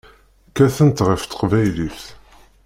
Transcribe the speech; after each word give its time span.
Kkatent 0.49 1.03
ɣef 1.07 1.21
teqbaylit. 1.25 2.01